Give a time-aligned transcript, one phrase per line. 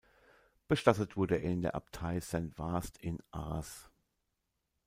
[0.67, 3.87] Bestattet wurde er in der Abtei Saint-Vaast in Arras.